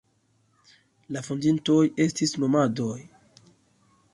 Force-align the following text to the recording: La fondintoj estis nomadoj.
La 1.17 1.21
fondintoj 1.27 1.83
estis 2.07 2.33
nomadoj. 2.45 2.99